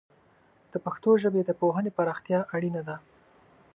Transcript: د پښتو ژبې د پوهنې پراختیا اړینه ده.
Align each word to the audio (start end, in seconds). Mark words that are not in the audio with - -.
د 0.71 0.73
پښتو 0.85 1.11
ژبې 1.21 1.41
د 1.45 1.51
پوهنې 1.61 1.91
پراختیا 1.97 2.39
اړینه 2.55 2.81
ده. 2.87 2.95